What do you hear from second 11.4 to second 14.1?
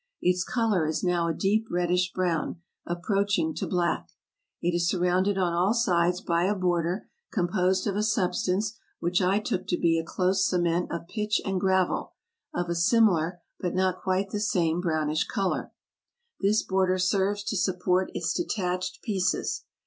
and gravel, of a similar, but not